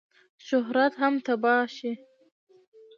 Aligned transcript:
شهرت 0.47 0.93
هم 1.01 1.13
تباه 1.25 1.63
شي. 1.75 1.91